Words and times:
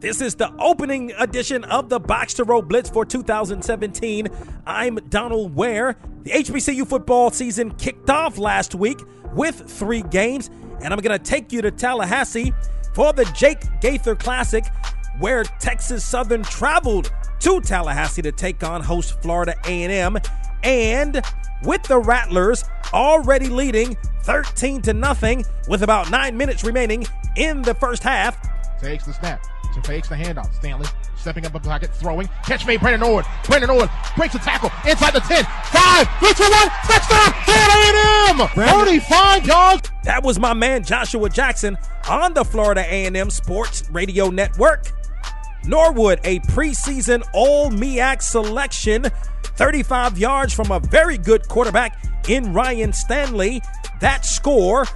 This 0.00 0.20
is 0.20 0.36
the 0.36 0.54
opening 0.60 1.10
edition 1.18 1.64
of 1.64 1.88
the 1.88 1.98
Box 1.98 2.34
to 2.34 2.44
Row 2.44 2.62
Blitz 2.62 2.88
for 2.88 3.04
2017. 3.04 4.28
I'm 4.64 4.94
Donal 5.08 5.48
Ware. 5.48 5.96
The 6.22 6.30
HBCU 6.30 6.86
football 6.86 7.32
season 7.32 7.72
kicked 7.74 8.08
off 8.08 8.38
last 8.38 8.76
week 8.76 9.00
with 9.34 9.68
three 9.68 10.02
games, 10.02 10.50
and 10.84 10.94
I'm 10.94 11.00
going 11.00 11.18
to 11.18 11.24
take 11.24 11.50
you 11.50 11.62
to 11.62 11.72
Tallahassee 11.72 12.54
for 12.94 13.12
the 13.12 13.24
Jake 13.34 13.58
Gaither 13.80 14.14
Classic, 14.14 14.64
where 15.18 15.42
Texas 15.42 16.04
Southern 16.04 16.44
traveled 16.44 17.10
to 17.40 17.60
Tallahassee 17.60 18.22
to 18.22 18.30
take 18.30 18.62
on 18.62 18.84
host 18.84 19.20
Florida 19.20 19.56
A&M, 19.64 20.16
and 20.62 21.20
with 21.64 21.82
the 21.82 21.98
Rattlers 21.98 22.62
already 22.94 23.48
leading 23.48 23.96
13 24.22 24.80
to 24.82 24.92
nothing 24.92 25.44
with 25.66 25.82
about 25.82 26.08
9 26.08 26.36
minutes 26.36 26.62
remaining 26.62 27.04
in 27.34 27.62
the 27.62 27.74
first 27.74 28.04
half. 28.04 28.38
Takes 28.80 29.04
the 29.04 29.12
snap 29.12 29.44
to 29.74 29.82
fakes 29.82 30.08
the 30.08 30.14
handoff. 30.14 30.52
Stanley 30.54 30.86
stepping 31.16 31.46
up 31.46 31.54
a 31.54 31.60
pocket, 31.60 31.94
throwing. 31.94 32.28
Catch 32.44 32.66
made 32.66 32.80
Brandon 32.80 33.02
Ord. 33.02 33.24
Brandon 33.44 33.70
Ord 33.70 33.90
breaks 34.16 34.34
a 34.34 34.38
tackle 34.38 34.70
inside 34.88 35.12
the 35.12 35.20
10. 35.20 35.44
5, 35.44 36.08
3, 36.20 36.32
2, 36.34 36.42
1, 36.42 36.68
touchdown! 36.86 37.34
A&M! 37.48 38.48
35 38.48 39.46
yards. 39.46 39.90
That 40.04 40.22
was 40.22 40.38
my 40.38 40.54
man 40.54 40.84
Joshua 40.84 41.28
Jackson 41.28 41.76
on 42.08 42.34
the 42.34 42.44
Florida 42.44 42.82
A&M 42.82 43.30
Sports 43.30 43.88
Radio 43.90 44.30
Network. 44.30 44.92
Norwood, 45.64 46.20
a 46.24 46.38
preseason 46.40 47.22
All 47.34 47.70
MEAC 47.70 48.22
selection, 48.22 49.06
35 49.42 50.18
yards 50.18 50.54
from 50.54 50.70
a 50.70 50.80
very 50.80 51.18
good 51.18 51.46
quarterback 51.48 52.02
in 52.28 52.52
Ryan 52.52 52.92
Stanley. 52.92 53.60
That 54.00 54.24
score 54.24 54.86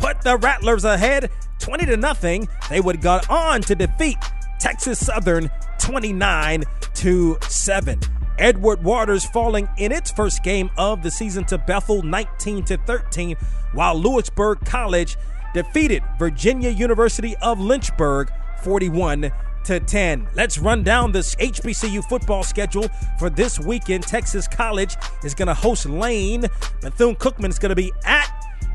put 0.00 0.22
the 0.22 0.36
Rattlers 0.36 0.84
ahead 0.84 1.30
20 1.66 1.86
to 1.86 1.96
nothing. 1.96 2.48
They 2.70 2.80
would 2.80 3.00
go 3.00 3.20
on 3.28 3.60
to 3.62 3.74
defeat 3.74 4.18
Texas 4.60 5.04
Southern 5.04 5.50
29 5.80 6.62
to 6.94 7.38
7. 7.48 8.00
Edward 8.38 8.84
Waters 8.84 9.24
falling 9.24 9.68
in 9.76 9.90
its 9.90 10.12
first 10.12 10.44
game 10.44 10.70
of 10.78 11.02
the 11.02 11.10
season 11.10 11.44
to 11.46 11.58
Bethel 11.58 12.04
19 12.04 12.64
to 12.66 12.76
13, 12.76 13.36
while 13.72 13.98
Louisburg 13.98 14.64
College 14.64 15.16
defeated 15.54 16.04
Virginia 16.20 16.70
University 16.70 17.34
of 17.42 17.58
Lynchburg 17.58 18.30
41 18.62 19.32
to 19.64 19.80
10. 19.80 20.28
Let's 20.36 20.58
run 20.58 20.84
down 20.84 21.10
this 21.10 21.34
HBCU 21.34 22.04
football 22.04 22.44
schedule 22.44 22.88
for 23.18 23.28
this 23.28 23.58
weekend. 23.58 24.04
Texas 24.04 24.46
College 24.46 24.94
is 25.24 25.34
going 25.34 25.48
to 25.48 25.54
host 25.54 25.86
Lane. 25.86 26.42
Bethune 26.80 27.16
Cookman 27.16 27.48
is 27.48 27.58
going 27.58 27.70
to 27.70 27.74
be 27.74 27.92
at 28.04 28.30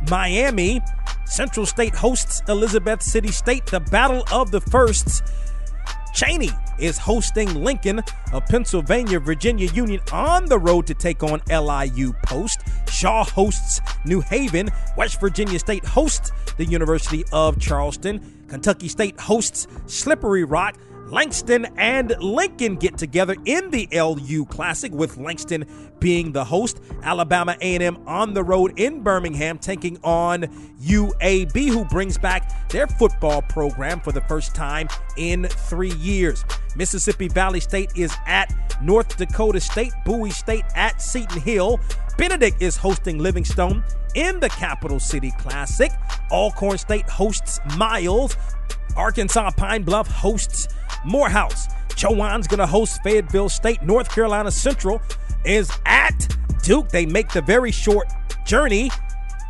Miami. 0.09 0.81
Central 1.31 1.65
State 1.65 1.95
hosts 1.95 2.41
Elizabeth 2.49 3.01
City 3.01 3.31
State, 3.31 3.65
the 3.67 3.79
Battle 3.79 4.25
of 4.33 4.51
the 4.51 4.59
Firsts. 4.59 5.21
Cheyney 6.13 6.51
is 6.77 6.97
hosting 6.97 7.53
Lincoln 7.53 8.01
of 8.33 8.45
Pennsylvania, 8.47 9.17
Virginia 9.17 9.71
Union 9.71 10.01
on 10.11 10.45
the 10.47 10.59
road 10.59 10.85
to 10.87 10.93
take 10.93 11.23
on 11.23 11.41
LIU 11.49 12.11
Post. 12.23 12.59
Shaw 12.91 13.23
hosts 13.23 13.79
New 14.03 14.19
Haven. 14.19 14.69
West 14.97 15.21
Virginia 15.21 15.57
State 15.57 15.85
hosts 15.85 16.33
the 16.57 16.65
University 16.65 17.23
of 17.31 17.57
Charleston. 17.61 18.43
Kentucky 18.49 18.89
State 18.89 19.17
hosts 19.17 19.67
Slippery 19.85 20.43
Rock. 20.43 20.75
Langston 21.11 21.67
and 21.75 22.15
Lincoln 22.21 22.77
get 22.77 22.97
together 22.97 23.35
in 23.43 23.69
the 23.69 23.85
LU 23.91 24.45
Classic 24.45 24.93
with 24.93 25.17
Langston 25.17 25.65
being 25.99 26.31
the 26.31 26.45
host. 26.45 26.79
Alabama 27.03 27.57
A&M 27.59 27.97
on 28.07 28.33
the 28.33 28.41
road 28.41 28.79
in 28.79 29.03
Birmingham 29.03 29.57
taking 29.57 29.97
on 30.03 30.43
UAB 30.81 31.67
who 31.67 31.83
brings 31.85 32.17
back 32.17 32.69
their 32.69 32.87
football 32.87 33.41
program 33.41 33.99
for 33.99 34.13
the 34.13 34.21
first 34.21 34.55
time 34.55 34.87
in 35.17 35.43
3 35.49 35.91
years. 35.95 36.45
Mississippi 36.77 37.27
Valley 37.27 37.59
State 37.59 37.91
is 37.97 38.15
at 38.25 38.49
North 38.81 39.17
Dakota 39.17 39.59
State, 39.59 39.91
Bowie 40.05 40.31
State 40.31 40.63
at 40.75 41.01
Seton 41.01 41.41
Hill. 41.41 41.77
Benedict 42.17 42.61
is 42.61 42.77
hosting 42.77 43.19
Livingstone 43.19 43.83
in 44.15 44.39
the 44.39 44.49
Capital 44.49 44.99
City 44.99 45.33
Classic. 45.37 45.91
Alcorn 46.31 46.77
State 46.77 47.09
hosts 47.09 47.59
Miles. 47.77 48.37
Arkansas 48.95 49.51
Pine 49.51 49.83
Bluff 49.83 50.07
hosts 50.07 50.67
Morehouse. 51.05 51.67
Chowan's 51.89 52.47
going 52.47 52.59
to 52.59 52.65
host 52.65 53.01
Fayetteville 53.03 53.49
State. 53.49 53.81
North 53.83 54.09
Carolina 54.09 54.51
Central 54.51 55.01
is 55.45 55.71
at 55.85 56.35
Duke. 56.63 56.89
They 56.89 57.05
make 57.05 57.29
the 57.29 57.41
very 57.41 57.71
short 57.71 58.07
journey 58.45 58.89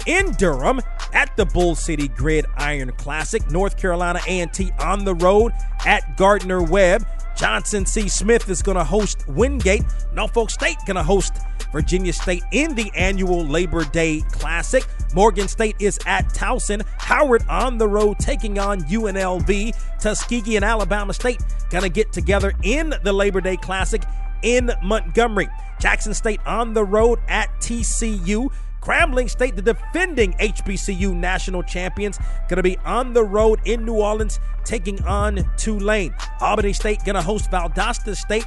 in 0.06 0.32
Durham 0.34 0.82
at 1.14 1.36
the 1.38 1.46
Bull 1.46 1.76
City 1.76 2.08
Gridiron 2.08 2.92
Classic. 2.94 3.50
North 3.52 3.78
Carolina 3.78 4.20
A&T 4.28 4.72
on 4.80 5.06
the 5.06 5.16
road 5.16 5.54
at 5.86 6.18
Gardner 6.18 6.62
Webb. 6.62 7.06
Johnson 7.42 7.88
C. 7.88 8.08
Smith 8.08 8.48
is 8.52 8.62
going 8.62 8.78
to 8.78 8.84
host 8.84 9.28
Wingate. 9.28 9.84
Norfolk 10.14 10.52
State 10.52 10.78
going 10.86 10.96
to 10.96 11.02
host 11.02 11.34
Virginia 11.72 12.14
State 12.14 12.44
in 12.52 12.76
the 12.76 12.92
annual 12.96 13.44
Labor 13.44 13.84
Day 13.84 14.22
Classic. 14.32 14.86
Morgan 15.16 15.48
State 15.48 15.76
is 15.80 15.98
at 16.06 16.26
Towson. 16.36 16.86
Howard 17.00 17.44
on 17.50 17.80
the 17.80 17.88
road 17.88 18.20
taking 18.20 18.60
on 18.60 18.82
UNLV. 18.82 19.76
Tuskegee 20.00 20.56
and 20.56 20.64
Alabama 20.64 21.14
State 21.14 21.42
going 21.72 21.82
to 21.82 21.90
get 21.90 22.14
together 22.14 22.54
in 22.62 22.94
the 23.04 23.12
Labor 23.12 23.42
Day 23.42 23.58
Classic 23.58 24.04
in 24.44 24.72
Montgomery. 24.84 25.50
Jackson 25.80 26.14
State 26.14 26.42
on 26.46 26.74
the 26.74 26.84
road 26.84 27.18
at 27.28 27.50
TCU. 27.60 28.54
Grambling 28.82 29.30
State, 29.30 29.56
the 29.56 29.62
defending 29.62 30.34
HBCU 30.34 31.16
national 31.16 31.64
champions, 31.64 32.18
going 32.50 32.58
to 32.58 32.64
be 32.64 32.78
on 32.80 33.14
the 33.14 33.24
road 33.24 33.60
in 33.66 33.86
New 33.86 33.94
Orleans 33.96 34.40
taking 34.66 35.02
on 35.04 35.50
Tulane. 35.58 36.14
Albany 36.40 36.74
State 36.74 37.04
going 37.06 37.16
to 37.16 37.22
host 37.22 37.52
Valdosta 37.52 38.16
State. 38.16 38.46